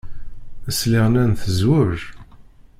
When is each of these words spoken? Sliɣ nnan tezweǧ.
Sliɣ 0.77 1.05
nnan 1.09 1.31
tezweǧ. 1.39 1.99